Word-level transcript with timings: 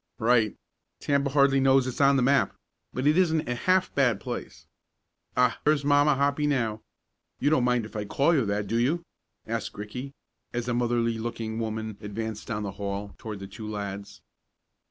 "Right. 0.17 0.55
Tampa 0.99 1.29
hardly 1.29 1.59
knows 1.59 1.85
it's 1.85 2.01
on 2.01 2.15
the 2.15 2.23
map, 2.23 2.55
but 2.91 3.05
it 3.05 3.19
isn't 3.19 3.47
a 3.47 3.53
half 3.53 3.93
bad 3.93 4.19
place. 4.19 4.65
Ah, 5.37 5.59
here's 5.63 5.85
Mamma 5.85 6.15
Hoppy 6.15 6.47
now. 6.47 6.81
You 7.37 7.51
don't 7.51 7.63
mind 7.63 7.85
if 7.85 7.95
I 7.95 8.05
call 8.05 8.33
you 8.33 8.43
that; 8.47 8.65
do 8.65 8.79
you?" 8.79 9.03
asked 9.45 9.77
Ricky, 9.77 10.13
as 10.53 10.67
a 10.67 10.73
motherly 10.73 11.19
looking 11.19 11.59
woman 11.59 11.99
advanced 12.01 12.47
down 12.47 12.63
the 12.63 12.71
hall 12.81 13.13
toward 13.19 13.37
the 13.37 13.45
two 13.47 13.69
lads. 13.69 14.21